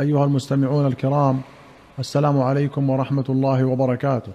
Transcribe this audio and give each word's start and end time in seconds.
أيها 0.00 0.24
المستمعون 0.24 0.86
الكرام 0.86 1.40
السلام 1.98 2.40
عليكم 2.40 2.90
ورحمة 2.90 3.24
الله 3.28 3.64
وبركاته. 3.64 4.32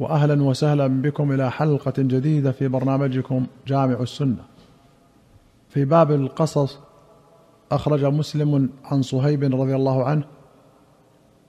واهلا 0.00 0.42
وسهلا 0.42 0.86
بكم 0.86 1.32
إلى 1.32 1.50
حلقة 1.50 1.92
جديدة 1.98 2.52
في 2.52 2.68
برنامجكم 2.68 3.46
جامع 3.66 4.00
السنة. 4.00 4.44
في 5.68 5.84
باب 5.84 6.12
القصص 6.12 6.78
أخرج 7.72 8.04
مسلم 8.04 8.70
عن 8.84 9.02
صهيب 9.02 9.42
رضي 9.42 9.74
الله 9.74 10.04
عنه 10.04 10.24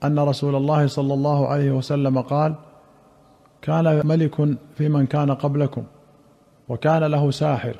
أن 0.04 0.18
رسول 0.18 0.54
الله 0.54 0.86
صلى 0.86 1.14
الله 1.14 1.48
عليه 1.48 1.70
وسلم 1.70 2.20
قال 2.20 2.54
كان 3.62 4.06
ملك 4.06 4.56
في 4.74 4.88
من 4.88 5.06
كان 5.06 5.30
قبلكم 5.30 5.84
وكان 6.68 7.04
له 7.04 7.30
ساحر 7.30 7.76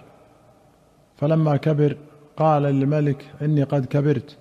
فلما 1.16 1.56
كبر 1.56 1.96
قال 2.36 2.62
للملك 2.62 3.24
إني 3.42 3.62
قد 3.62 3.84
كبرت. 3.84 4.36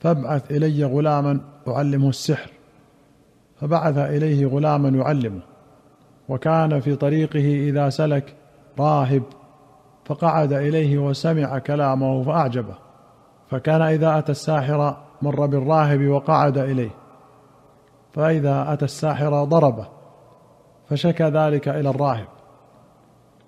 فابعث 0.00 0.50
إلي 0.50 0.84
غلاما 0.84 1.40
أعلمه 1.68 2.08
السحر. 2.08 2.50
فبعث 3.60 3.98
إليه 3.98 4.46
غلاما 4.46 4.88
يعلمه. 4.88 5.40
وكان 6.28 6.80
في 6.80 6.96
طريقه 6.96 7.68
إذا 7.68 7.90
سلك 7.90 8.34
راهب 8.78 9.22
فقعد 10.04 10.52
إليه 10.52 10.98
وسمع 10.98 11.58
كلامه 11.58 12.22
فأعجبه. 12.22 12.74
فكان 13.50 13.82
إذا 13.82 14.18
أتى 14.18 14.32
الساحر 14.32 14.96
مر 15.22 15.46
بالراهب 15.46 16.08
وقعد 16.08 16.58
إليه. 16.58 16.90
فإذا 18.12 18.72
أتى 18.72 18.84
الساحر 18.84 19.44
ضربه 19.44 19.88
فشكى 20.88 21.24
ذلك 21.24 21.68
إلى 21.68 21.90
الراهب. 21.90 22.28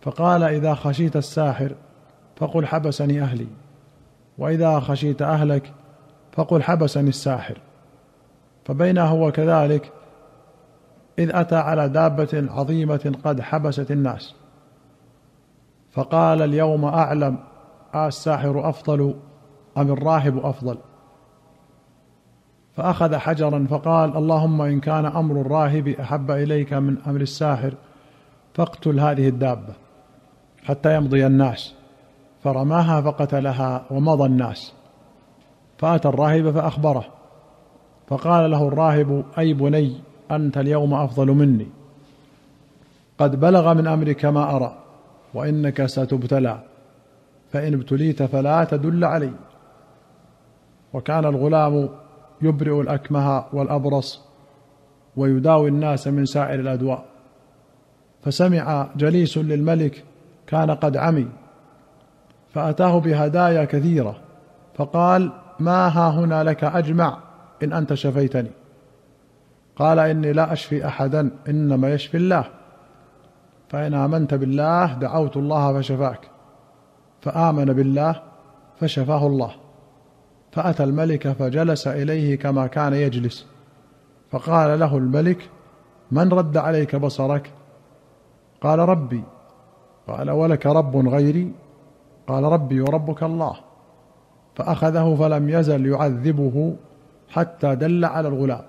فقال 0.02 0.42
إذا 0.42 0.74
خشيت 0.74 1.16
الساحر 1.16 1.74
فقل 2.36 2.66
حبسني 2.66 3.22
أهلي. 3.22 3.46
وإذا 4.38 4.80
خشيت 4.80 5.22
أهلك 5.22 5.72
فقل 6.32 6.62
حبسني 6.62 7.08
الساحر 7.08 7.60
فبينا 8.64 9.04
هو 9.04 9.32
كذلك 9.32 9.92
إذ 11.18 11.36
أتى 11.36 11.56
على 11.56 11.88
دابة 11.88 12.46
عظيمة 12.50 13.14
قد 13.24 13.40
حبست 13.40 13.90
الناس. 13.90 14.34
فقال 15.90 16.42
اليوم 16.42 16.84
أعلم 16.84 17.38
الساحر 17.94 18.68
أفضل 18.68 19.14
أم 19.78 19.92
الراهب 19.92 20.46
أفضل؟ 20.46 20.78
فأخذ 22.76 23.16
حجرا 23.16 23.66
فقال 23.70 24.16
اللهم 24.16 24.62
إن 24.62 24.80
كان 24.80 25.06
أمر 25.06 25.40
الراهب 25.40 25.88
أحب 25.88 26.30
إليك 26.30 26.72
من 26.72 26.96
أمر 27.06 27.20
الساحر 27.20 27.74
فاقتل 28.54 29.00
هذه 29.00 29.28
الدابة 29.28 29.74
حتى 30.64 30.96
يمضي 30.96 31.26
الناس. 31.26 31.74
فرماها 32.44 33.00
فقتلها 33.00 33.84
ومضى 33.90 34.26
الناس. 34.26 34.79
فأتى 35.80 36.08
الراهب 36.08 36.50
فأخبره 36.50 37.04
فقال 38.08 38.50
له 38.50 38.68
الراهب 38.68 39.24
أي 39.38 39.52
بني 39.52 40.00
أنت 40.30 40.58
اليوم 40.58 40.94
أفضل 40.94 41.26
مني. 41.26 41.66
قد 43.18 43.40
بلغ 43.40 43.74
من 43.74 43.86
أمرك 43.86 44.24
ما 44.24 44.56
أرى 44.56 44.78
وإنك 45.34 45.86
ستبتلى. 45.86 46.58
فإن 47.52 47.74
ابتليت 47.74 48.22
فلا 48.22 48.64
تدل 48.64 49.04
علي. 49.04 49.32
وكان 50.92 51.24
الغلام 51.24 51.88
يبرئ 52.42 52.80
الأكمه 52.80 53.44
والأبرص 53.52 54.20
ويداوي 55.16 55.68
الناس 55.68 56.08
من 56.08 56.24
سائر 56.24 56.60
الأدواء. 56.60 57.04
فسمع 58.22 58.88
جليس 58.96 59.38
للملك 59.38 60.04
كان 60.46 60.70
قد 60.70 60.96
عمي 60.96 61.28
فأتاه 62.54 63.00
بهدايا 63.00 63.64
كثيرة 63.64 64.16
فقال 64.74 65.32
ما 65.60 65.88
ها 65.88 66.10
هنا 66.10 66.44
لك 66.44 66.64
أجمع 66.64 67.18
إن 67.62 67.72
أنت 67.72 67.94
شفيتني. 67.94 68.50
قال 69.76 69.98
إني 69.98 70.32
لا 70.32 70.52
أشفي 70.52 70.86
احدا 70.86 71.30
إنما 71.48 71.94
يشفي 71.94 72.16
الله. 72.16 72.44
فإن 73.68 73.94
آمنت 73.94 74.34
بالله 74.34 74.92
دعوت 74.92 75.36
الله 75.36 75.80
فشفاك. 75.80 76.20
فآمن 77.20 77.64
بالله 77.64 78.22
فشفاه 78.80 79.26
الله. 79.26 79.52
فأتى 80.52 80.84
الملك 80.84 81.28
فجلس 81.28 81.88
إليه 81.88 82.38
كما 82.38 82.66
كان 82.66 82.92
يجلس. 82.92 83.46
فقال 84.30 84.80
له 84.80 84.96
الملك 84.96 85.50
من 86.10 86.32
رد 86.32 86.56
عليك 86.56 86.96
بصرك؟ 86.96 87.50
قال 88.60 88.78
ربي. 88.78 89.24
قال 90.08 90.30
ولك 90.30 90.66
رب 90.66 90.96
غيري؟ 90.96 91.52
قال 92.28 92.44
ربي 92.44 92.80
وربك 92.80 93.22
الله. 93.22 93.69
فأخذه 94.54 95.16
فلم 95.18 95.48
يزل 95.48 95.86
يعذبه 95.86 96.76
حتى 97.28 97.74
دل 97.74 98.04
على 98.04 98.28
الغلام. 98.28 98.62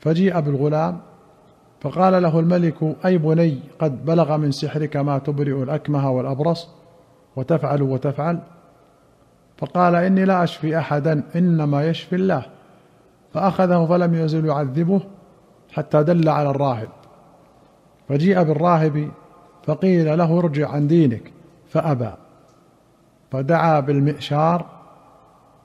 فجيء 0.00 0.40
بالغلام 0.40 1.00
فقال 1.80 2.22
له 2.22 2.40
الملك 2.40 2.96
أي 3.04 3.18
بني 3.18 3.58
قد 3.78 4.04
بلغ 4.04 4.36
من 4.36 4.50
سحرك 4.50 4.96
ما 4.96 5.18
تبرئ 5.18 5.62
الأكمه 5.62 6.10
والأبرص 6.10 6.68
وتفعل 7.36 7.82
وتفعل. 7.82 8.38
فقال 9.58 9.94
إني 9.94 10.24
لا 10.24 10.44
أشفي 10.44 10.78
أحدا 10.78 11.22
إنما 11.36 11.84
يشفي 11.88 12.16
الله. 12.16 12.46
فأخذه 13.34 13.86
فلم 13.86 14.14
يزل 14.14 14.46
يعذبه 14.46 15.00
حتى 15.72 16.02
دل 16.02 16.28
على 16.28 16.50
الراهب. 16.50 16.88
فجيء 18.08 18.42
بالراهب 18.42 19.08
فقيل 19.66 20.18
له 20.18 20.38
ارجع 20.38 20.68
عن 20.70 20.86
دينك. 20.86 21.32
فأبى. 21.68 22.10
فدعا 23.32 23.80
بالمئشار 23.80 24.66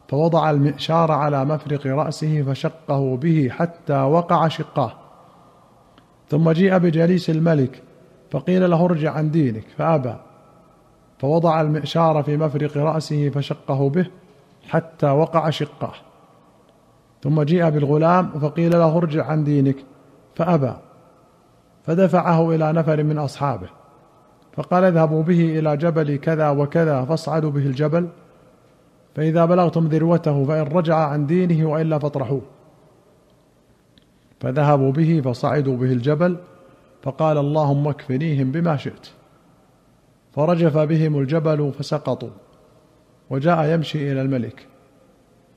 فوضع 0.08 0.50
المئشار 0.50 1.12
على 1.12 1.46
مفرق 1.46 1.88
رأسه 1.88 2.44
فشقه 2.44 3.18
به 3.18 3.50
حتى 3.52 4.02
وقع 4.02 4.48
شقاه. 4.48 4.92
ثم 6.30 6.52
جيء 6.52 6.78
بجليس 6.78 7.30
الملك 7.30 7.84
فقيل 8.32 8.70
له 8.70 8.86
ارجع 8.86 9.12
عن 9.12 9.32
دينك 9.32 9.64
فأبى. 9.78 10.16
فوضع 11.20 11.62
المئشار 11.62 12.24
في 12.24 12.38
مفرق 12.38 12.78
رأسه 12.78 13.30
فشقه 13.30 13.90
به 13.90 14.06
حتى 14.68 15.08
وقع 15.08 15.50
شقاه. 15.50 15.94
ثم 17.24 17.42
جيء 17.42 17.70
بالغلام 17.70 18.40
فقيل 18.40 18.72
له 18.72 18.98
ارجع 18.98 19.26
عن 19.26 19.44
دينك 19.44 19.76
فأبى. 20.36 20.74
فدفعه 21.84 22.52
إلى 22.52 22.74
نفر 22.74 23.04
من 23.04 23.18
أصحابه. 23.18 23.70
فقال 24.58 24.84
اذهبوا 24.84 25.24
به 25.24 25.60
إلى 25.60 25.78
جبل 25.78 26.16
كذا 26.16 26.50
وكذا 26.50 27.06
فاصعدوا 27.06 27.52
به 27.52 27.66
الجبل. 27.66 28.10
فإذا 29.16 29.46
بلغتم 29.46 29.88
ذروته 29.88 30.46
فإن 30.46 30.62
رجع 30.62 30.96
عن 30.96 31.26
دينه 31.26 31.70
وإلا 31.70 32.00
فاطرحوه. 32.00 32.42
فذهبوا 34.40 34.92
به 34.92 35.22
فصعدوا 35.26 35.78
به 35.78 35.92
الجبل. 35.92 36.38
فقال 37.04 37.38
اللهم 37.38 37.88
اكفنيهم 37.88 38.52
بما 38.52 38.78
شئت. 38.78 39.08
فرجف 40.36 40.78
بهم 40.78 41.20
الجبل 41.20 41.72
فسقطوا. 41.80 42.30
وجاء 43.30 43.66
يمشي 43.66 44.12
إلى 44.12 44.22
الملك. 44.22 44.68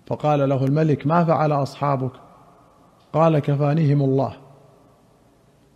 فقال 0.07 0.49
له 0.49 0.65
الملك 0.65 1.07
ما 1.07 1.25
فعل 1.25 1.53
أصحابك؟ 1.53 2.13
قال 3.13 3.39
كفانيهم 3.39 4.03
الله. 4.03 4.37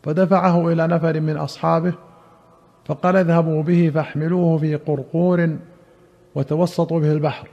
فدفعه 0.03 0.69
إلى 0.69 0.87
نفر 0.87 1.21
من 1.21 1.37
أصحابه 1.37 1.95
فقال 2.85 3.17
اذهبوا 3.17 3.63
به 3.63 3.91
فاحملوه 3.95 4.59
في 4.59 4.75
قرقور 4.75 5.57
وتوسطوا 6.35 7.01
به 7.01 7.13
البحر 7.13 7.49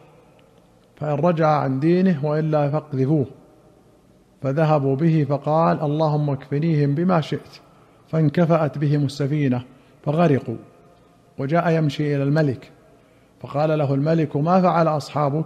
فإن 0.96 1.16
رجع 1.16 1.48
عن 1.48 1.80
دينه 1.80 2.26
وإلا 2.26 2.70
فاقذفوه. 2.70 3.26
فذهبوا 4.42 4.96
به 4.96 5.26
فقال 5.30 5.82
اللهم 5.82 6.30
اكفنيهم 6.30 6.96
بما 6.96 7.22
شئت 7.22 7.60
فانكفأت 8.08 8.78
بهم 8.78 9.06
السفينة 9.06 9.64
فغرقوا 10.06 10.56
وجاء 11.38 11.70
يمشي 11.70 12.16
إلى 12.16 12.24
الملك 12.24 12.72
فقال 13.42 13.80
له 13.80 13.94
الملك 13.94 14.36
ما 14.38 14.62
فعل 14.62 14.88
أصحابك؟ 14.88 15.46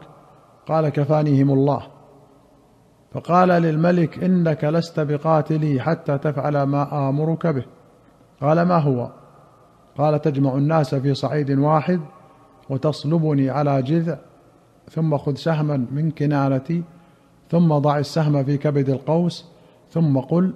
قال 0.68 0.90
كفانيهم 0.90 1.52
الله. 1.52 1.82
فقال 3.14 3.50
للملك 3.50 4.24
إنك 4.24 4.64
لست 4.64 5.00
بقاتلي 5.00 5.82
حتى 5.82 6.18
تفعل 6.18 6.64
ما 6.64 7.10
آمرك 7.10 7.48
به. 7.48 7.66
قال 8.42 8.62
ما 8.62 8.78
هو؟ 8.78 9.12
قال 9.98 10.22
تجمع 10.22 10.56
الناس 10.56 10.96
في 10.96 11.14
صعيد 11.14 11.52
واحد 11.52 12.02
وتصلبني 12.70 13.50
على 13.50 13.82
جذع 13.82 14.18
ثم 14.92 15.18
خذ 15.18 15.36
سهما 15.36 15.86
من 15.92 16.12
كنانتي 16.12 16.84
ثم 17.52 17.74
ضع 17.74 17.98
السهم 17.98 18.44
في 18.44 18.58
كبد 18.58 18.90
القوس 18.90 19.46
ثم 19.90 20.20
قل 20.20 20.54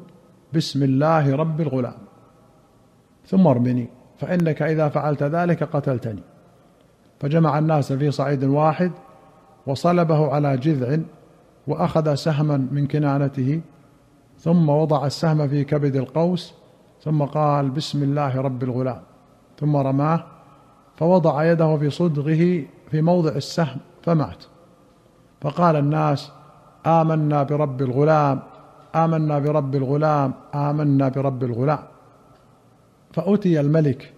بسم 0.53 0.83
الله 0.83 1.36
رب 1.36 1.62
الغلام. 1.62 1.97
ثم 3.25 3.47
ارمني 3.47 3.89
فإنك 4.18 4.62
إذا 4.62 4.89
فعلت 4.89 5.24
ذلك 5.24 5.63
قتلتني. 5.63 6.24
فجمع 7.19 7.59
الناس 7.59 7.94
في 7.94 8.12
صعيد 8.12 8.44
واحد 8.44 8.91
وصلبه 9.68 10.33
على 10.33 10.57
جذع 10.57 10.97
وأخذ 11.68 12.13
سهما 12.13 12.68
من 12.71 12.88
كنانته 12.88 13.62
ثم 14.39 14.69
وضع 14.69 15.06
السهم 15.06 15.47
في 15.47 15.63
كبد 15.63 15.95
القوس 15.95 16.53
ثم 17.03 17.24
قال 17.24 17.69
بسم 17.69 18.03
الله 18.03 18.41
رب 18.41 18.63
الغلام. 18.63 19.08
ثم 19.59 19.75
رماه 19.75 20.23
فوضع 20.97 21.51
يده 21.51 21.77
في 21.77 21.89
صدغه 21.89 22.65
في 22.91 23.01
موضع 23.01 23.31
السهم 23.31 23.77
فمات. 24.03 24.44
فقال 25.41 25.75
الناس 25.75 26.31
آمنا 26.85 27.44
برب 27.44 27.81
الغلام 27.81 28.39
آمنا 28.95 29.39
برب 29.39 29.75
الغلام 29.75 30.33
آمنا 30.56 31.09
برب 31.09 31.44
الغلام. 31.44 31.83
فأتي 33.13 33.59
الملك 33.59 34.13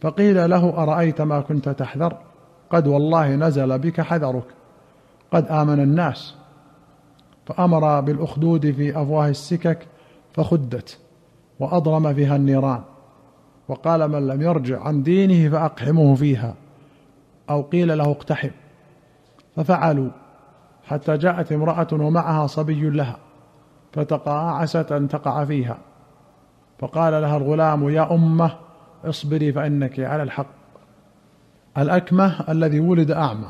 فقيل 0.00 0.50
له 0.50 0.82
أرأيت 0.82 1.20
ما 1.20 1.40
كنت 1.40 1.68
تحذر؟ 1.68 2.16
قد 2.70 2.86
والله 2.86 3.34
نزل 3.34 3.78
بك 3.78 4.00
حذرك 4.00 4.44
قد 5.32 5.46
آمن 5.46 5.80
الناس. 5.80 6.34
فأمر 7.46 8.00
بالأخدود 8.00 8.70
في 8.70 9.02
أفواه 9.02 9.28
السكك 9.28 9.86
فخدت 10.34 10.98
وأضرم 11.60 12.14
فيها 12.14 12.36
النيران. 12.36 12.80
وقال 13.68 14.08
من 14.08 14.26
لم 14.26 14.42
يرجع 14.42 14.82
عن 14.82 15.02
دينه 15.02 15.50
فأقحموه 15.50 16.14
فيها 16.14 16.54
أو 17.50 17.62
قيل 17.62 17.98
له 17.98 18.10
اقتحم. 18.10 18.50
ففعلوا 19.56 20.10
حتى 20.84 21.16
جاءت 21.16 21.52
امرأة 21.52 21.86
ومعها 21.92 22.46
صبي 22.46 22.90
لها 22.90 23.16
فتقاعست 23.92 24.92
أن 24.92 25.08
تقع 25.08 25.44
فيها. 25.44 25.78
فقال 26.78 27.22
لها 27.22 27.36
الغلام 27.36 27.88
يا 27.88 28.14
أمة 28.14 28.56
اصبري 29.04 29.52
فإنك 29.52 30.00
على 30.00 30.22
الحق. 30.22 30.46
الأكمه 31.78 32.44
الذي 32.48 32.80
ولد 32.80 33.10
أعمى 33.10 33.48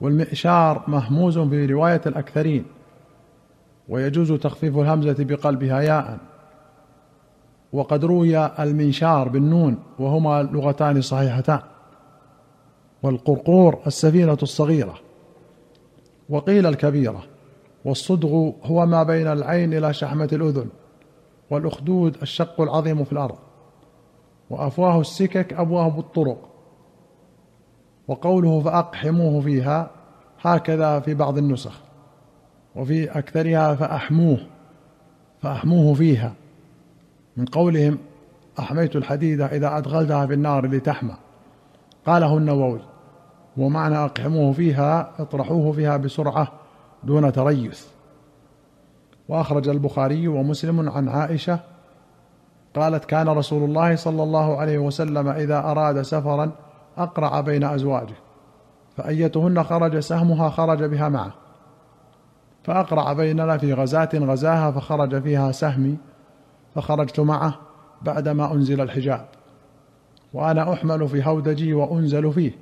والمئشار 0.00 0.82
مهموز 0.88 1.38
في 1.38 1.66
رواية 1.66 2.00
الأكثرين 2.06 2.64
ويجوز 3.88 4.32
تخفيف 4.32 4.78
الهمزة 4.78 5.16
بقلبها 5.18 5.80
ياء. 5.80 6.18
وقد 7.72 8.04
روي 8.04 8.46
المنشار 8.46 9.28
بالنون 9.28 9.78
وهما 9.98 10.42
لغتان 10.42 11.00
صحيحتان 11.00 11.60
والقرقور 13.02 13.78
السفينة 13.86 14.38
الصغيرة 14.42 14.94
وقيل 16.28 16.66
الكبيرة 16.66 17.22
والصدغ 17.84 18.50
هو 18.64 18.86
ما 18.86 19.02
بين 19.02 19.26
العين 19.26 19.74
إلى 19.74 19.94
شحمة 19.94 20.28
الأذن 20.32 20.68
والأخدود 21.50 22.16
الشق 22.22 22.60
العظيم 22.60 23.04
في 23.04 23.12
الأرض 23.12 23.36
وأفواه 24.50 25.00
السكك 25.00 25.52
ابواب 25.52 25.98
الطرق 25.98 26.48
وقوله 28.08 28.60
فأقحموه 28.60 29.40
فيها 29.40 29.90
هكذا 30.42 31.00
في 31.00 31.14
بعض 31.14 31.38
النسخ 31.38 31.80
وفي 32.76 33.18
أكثرها 33.18 33.74
فأحموه 33.74 34.38
فأحموه 35.42 35.94
فيها. 35.94 36.32
من 37.36 37.44
قولهم 37.44 37.98
أحميت 38.58 38.96
الحديده 38.96 39.46
إذا 39.46 39.78
ادخلتها 39.78 40.26
في 40.26 40.34
النار 40.34 40.66
لتحمى. 40.66 41.14
قاله 42.06 42.36
النووي 42.36 42.80
ومعنى 43.56 43.96
أقحموه 43.96 44.52
فيها 44.52 45.10
اطرحوه 45.18 45.72
فيها 45.72 45.96
بسرعة 45.96 46.52
دون 47.04 47.32
تريث. 47.32 47.86
وأخرج 49.28 49.68
البخاري 49.68 50.28
ومسلم 50.28 50.88
عن 50.88 51.08
عائشة 51.08 51.60
قالت 52.74 53.04
كان 53.04 53.28
رسول 53.28 53.62
الله 53.62 53.96
صلى 53.96 54.22
الله 54.22 54.56
عليه 54.56 54.78
وسلم 54.78 55.28
إذا 55.28 55.58
أراد 55.58 56.02
سفرا 56.02 56.50
أقرع 56.98 57.40
بين 57.40 57.64
أزواجه 57.64 58.14
فأيتهن 58.96 59.62
خرج 59.64 59.98
سهمها 59.98 60.48
خرج 60.48 60.84
بها 60.84 61.08
معه. 61.08 61.34
فأقرع 62.64 63.12
بيننا 63.12 63.58
في 63.58 63.72
غزاة 63.72 64.08
غزاها 64.14 64.70
فخرج 64.70 65.22
فيها 65.22 65.52
سهمي 65.52 65.96
فخرجت 66.76 67.20
معه 67.20 67.58
بعدما 68.02 68.52
أنزل 68.52 68.80
الحجاب. 68.80 69.26
وأنا 70.34 70.72
أحمل 70.72 71.08
في 71.08 71.22
هودجي 71.24 71.74
وأنزل 71.74 72.32
فيه. 72.32 72.52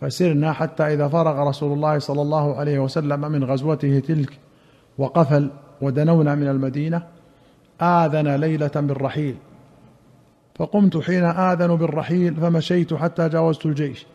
فسرنا 0.00 0.52
حتى 0.52 0.82
إذا 0.82 1.08
فرغ 1.08 1.48
رسول 1.48 1.72
الله 1.72 1.98
صلى 1.98 2.22
الله 2.22 2.56
عليه 2.56 2.78
وسلم 2.78 3.20
من 3.20 3.44
غزوته 3.44 3.98
تلك 3.98 4.38
وقفل 4.98 5.50
ودنونا 5.80 6.34
من 6.34 6.48
المدينة 6.48 7.02
آذن 7.80 8.36
ليلة 8.36 8.70
بالرحيل. 8.74 9.36
فقمت 10.54 10.96
حين 10.96 11.24
آذن 11.24 11.76
بالرحيل 11.76 12.34
فمشيت 12.34 12.94
حتى 12.94 13.28
جاوزت 13.28 13.66
الجيش. 13.66 14.06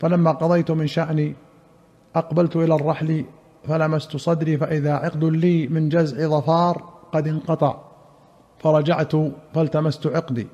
فلما 0.00 0.32
قضيت 0.32 0.70
من 0.70 0.86
شأني 0.86 1.34
أقبلت 2.16 2.56
إلى 2.56 2.74
الرحل 2.74 3.24
فلمست 3.64 4.16
صدري 4.16 4.56
فإذا 4.56 4.92
عقد 4.92 5.24
لي 5.24 5.66
من 5.66 5.88
جزع 5.88 6.28
ظفار 6.28 6.92
قد 7.12 7.28
انقطع. 7.28 7.91
فرجعت 8.62 9.12
فالتمست 9.54 10.06
عقدي 10.06 10.46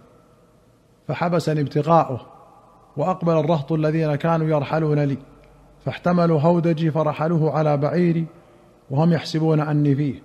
فحبسني 1.09 1.61
ابتغاؤه 1.61 2.21
وأقبل 2.97 3.39
الرهط 3.39 3.73
الذين 3.73 4.15
كانوا 4.15 4.47
يرحلون 4.47 4.99
لي 4.99 5.19
فاحتملوا 5.85 6.41
هودجي 6.41 6.91
فرحلوه 6.91 7.59
على 7.59 7.77
بعيري 7.77 8.27
وهم 8.91 9.13
يحسبون 9.13 9.61
أني 9.61 9.95
فيه 9.95 10.23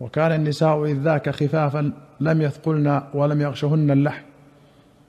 وكان 0.00 0.32
النساء 0.32 0.84
إذ 0.84 1.00
ذاك 1.00 1.30
خفافا 1.30 1.92
لم 2.20 2.42
يثقلن 2.42 3.02
ولم 3.14 3.40
يغشهن 3.40 3.90
اللحم 3.90 4.24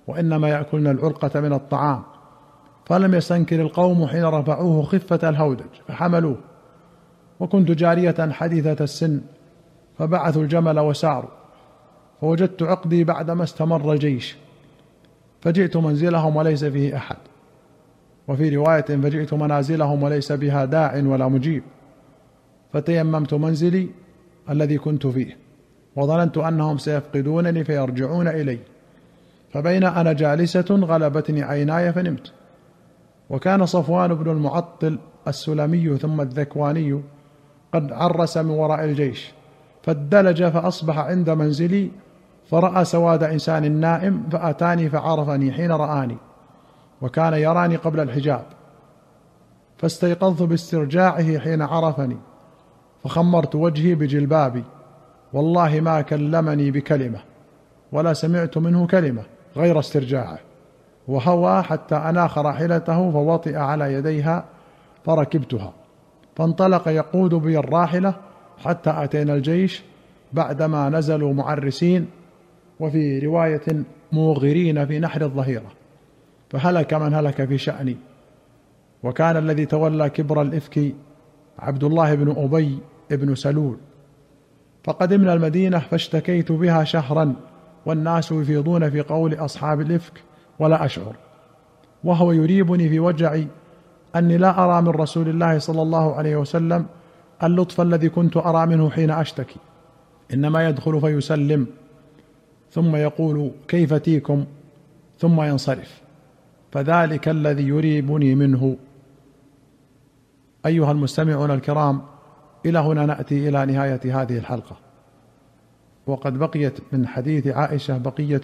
وإنما 0.07 0.49
يأكلن 0.49 0.87
العرقة 0.87 1.39
من 1.39 1.53
الطعام 1.53 2.03
فلم 2.85 3.15
يستنكر 3.15 3.61
القوم 3.61 4.07
حين 4.07 4.25
رفعوه 4.25 4.83
خفة 4.83 5.29
الهودج 5.29 5.69
فحملوه 5.87 6.37
وكنت 7.39 7.71
جارية 7.71 8.31
حديثة 8.31 8.83
السن 8.83 9.21
فبعثوا 9.97 10.41
الجمل 10.41 10.79
وساروا 10.79 11.29
فوجدت 12.21 12.63
عقدي 12.63 13.03
بعدما 13.03 13.43
استمر 13.43 13.93
الجيش 13.93 14.35
فجئت 15.41 15.77
منزلهم 15.77 16.35
وليس 16.35 16.65
فيه 16.65 16.97
أحد. 16.97 17.17
وفي 18.27 18.55
رواية 18.55 18.81
فجئت 18.81 19.33
منازلهم 19.33 20.03
وليس 20.03 20.31
بها 20.31 20.65
داع 20.65 21.01
ولا 21.05 21.27
مجيب. 21.27 21.63
فتيممت 22.73 23.33
منزلي 23.33 23.89
الذي 24.49 24.77
كنت 24.77 25.07
فيه 25.07 25.37
وظننت 25.95 26.37
أنهم 26.37 26.77
سيفقدونني 26.77 27.63
فيرجعون 27.63 28.27
إلي. 28.27 28.59
فبين 29.53 29.83
أنا 29.83 30.13
جالسة 30.13 30.65
غلبتني 30.69 31.43
عيناي 31.43 31.93
فنمت. 31.93 32.31
وكان 33.29 33.65
صفوان 33.65 34.13
بن 34.13 34.31
المعطل 34.31 34.99
السلمي 35.27 35.97
ثم 35.97 36.21
الذكواني 36.21 37.01
قد 37.73 37.91
عرس 37.91 38.37
من 38.37 38.49
وراء 38.49 38.83
الجيش. 38.83 39.31
فادلج 39.85 40.43
فأصبح 40.43 40.97
عند 40.97 41.29
منزلي 41.29 41.91
فرأى 42.49 42.85
سواد 42.85 43.23
إنسان 43.23 43.71
نائم 43.71 44.23
فأتاني 44.31 44.89
فعرفني 44.89 45.51
حين 45.51 45.71
رآني 45.71 46.17
وكان 47.01 47.33
يراني 47.33 47.75
قبل 47.75 47.99
الحجاب. 47.99 48.45
فاستيقظت 49.77 50.43
باسترجاعه 50.43 51.39
حين 51.39 51.61
عرفني 51.61 52.17
فخمرت 53.03 53.55
وجهي 53.55 53.95
بجلبابي 53.95 54.63
والله 55.33 55.79
ما 55.79 56.01
كلمني 56.01 56.71
بكلمة 56.71 57.19
ولا 57.91 58.13
سمعت 58.13 58.57
منه 58.57 58.87
كلمة 58.87 59.23
غير 59.57 59.79
استرجاعه. 59.79 60.39
وهوى 61.07 61.63
حتى 61.63 61.95
أناخ 61.95 62.37
راحلته 62.37 63.11
فوطئ 63.11 63.55
على 63.57 63.93
يديها 63.93 64.45
فركبتها 65.05 65.73
فانطلق 66.35 66.87
يقود 66.87 67.33
بي 67.33 67.59
الراحلة 67.59 68.13
حتى 68.57 68.93
أتينا 68.97 69.33
الجيش 69.33 69.83
بعدما 70.33 70.89
نزلوا 70.89 71.33
معرسين 71.33 72.07
وفي 72.79 73.19
رواية 73.19 73.83
موغرين 74.11 74.85
في 74.85 74.99
نحر 74.99 75.21
الظهيرة. 75.21 75.71
فهلك 76.49 76.93
من 76.93 77.13
هلك 77.13 77.45
في 77.45 77.57
شأني. 77.57 77.97
وكان 79.03 79.37
الذي 79.37 79.65
تولى 79.65 80.09
كبر 80.09 80.41
الإفك 80.41 80.93
عبد 81.59 81.83
الله 81.83 82.15
بن 82.15 82.33
أبي 82.37 82.79
بن 83.11 83.35
سلول. 83.35 83.77
فقدمنا 84.83 85.33
المدينة 85.33 85.79
فاشتكيت 85.79 86.51
بها 86.51 86.83
شهرا 86.83 87.33
والناس 87.85 88.31
يفيضون 88.31 88.89
في 88.89 89.01
قول 89.01 89.33
أصحاب 89.33 89.81
الإفك 89.81 90.13
ولا 90.59 90.85
أشعر. 90.85 91.15
وهو 92.03 92.31
يريبني 92.31 92.89
في 92.89 92.99
وجعي 92.99 93.47
أني 94.15 94.37
لا 94.37 94.63
أرى 94.63 94.81
من 94.81 94.89
رسول 94.89 95.29
الله 95.29 95.59
صلى 95.59 95.81
الله 95.81 96.15
عليه 96.15 96.35
وسلم 96.35 96.85
اللطف 97.43 97.81
الذي 97.81 98.09
كنت 98.09 98.37
أرى 98.37 98.65
منه 98.65 98.89
حين 98.89 99.11
أشتكي. 99.11 99.59
إنما 100.33 100.69
يدخل 100.69 101.01
فيسلم. 101.01 101.67
ثم 102.71 102.95
يقول 102.95 103.51
كيف 103.67 103.93
تيكم؟ 103.93 104.45
ثم 105.19 105.41
ينصرف. 105.41 106.01
فذلك 106.71 107.29
الذي 107.29 107.63
يريبني 107.63 108.35
منه. 108.35 108.77
أيها 110.65 110.91
المستمعون 110.91 111.51
الكرام 111.51 112.01
إلى 112.65 112.79
هنا 112.79 113.05
نأتي 113.05 113.49
إلى 113.49 113.65
نهاية 113.65 114.21
هذه 114.21 114.37
الحلقة. 114.37 114.77
وقد 116.07 116.37
بقيت 116.39 116.79
من 116.91 117.07
حديث 117.07 117.47
عائشة 117.47 117.97
بقية 117.97 118.41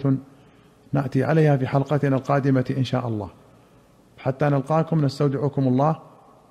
نأتي 0.92 1.24
عليها 1.24 1.56
في 1.56 1.66
حلقتنا 1.66 2.16
القادمة 2.16 2.74
إن 2.78 2.84
شاء 2.84 3.08
الله. 3.08 3.30
حتى 4.18 4.44
نلقاكم 4.44 5.04
نستودعكم 5.04 5.68
الله. 5.68 6.11